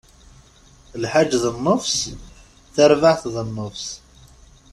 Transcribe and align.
Lḥaǧ 1.03 1.31
d 1.43 1.43
nnefṣ, 1.55 1.97
tarbaɛt 2.73 3.23
d 3.33 3.35
nnefṣ. 3.47 3.85